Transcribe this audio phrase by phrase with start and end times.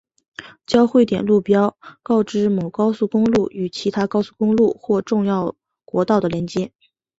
[0.65, 6.71] 交汇点路标告知某高速公路与其他高速公路或重要国道的连接。